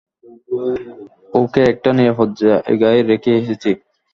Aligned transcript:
ওকে 1.33 1.61
একটা 1.71 1.89
নিরাপদ 1.97 2.29
জায়গায় 2.41 2.99
রেখে 3.11 3.31
এসেছি। 3.41 3.71